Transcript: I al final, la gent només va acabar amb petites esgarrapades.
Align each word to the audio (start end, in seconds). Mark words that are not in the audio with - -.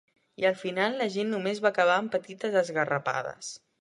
I 0.43 0.45
al 0.49 0.55
final, 0.61 0.95
la 1.01 1.07
gent 1.15 1.29
només 1.33 1.61
va 1.65 1.71
acabar 1.73 1.99
amb 1.99 2.15
petites 2.17 2.59
esgarrapades. 2.63 3.53